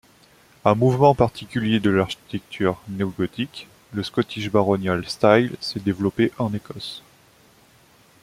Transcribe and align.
Un 0.65 0.73
mouvement 0.73 1.13
particulier 1.13 1.79
de 1.79 1.91
l'architecture 1.91 2.81
néogothique, 2.89 3.67
le 3.93 4.01
Scottish 4.01 4.49
baronial 4.49 5.07
style, 5.07 5.55
s'est 5.61 5.79
développé 5.79 6.31
en 6.39 6.51
Écosse. 6.55 7.03